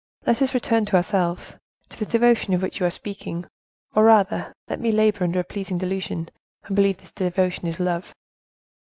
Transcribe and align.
But 0.21 0.29
let 0.29 0.41
us 0.41 0.55
return 0.55 0.85
to 0.85 0.95
ourselves, 0.95 1.57
to 1.89 1.99
that 1.99 2.09
devotion 2.09 2.55
of 2.55 2.63
which 2.63 2.79
you 2.79 2.85
were 2.85 2.89
speaking, 2.89 3.45
or 3.93 4.05
rather 4.05 4.51
let 4.67 4.79
me 4.79 4.91
labor 4.91 5.23
under 5.23 5.39
a 5.39 5.43
pleasing 5.43 5.77
delusion, 5.77 6.29
and 6.63 6.75
believe 6.75 6.97
this 6.97 7.11
devotion 7.11 7.67
is 7.67 7.79
love." 7.79 8.11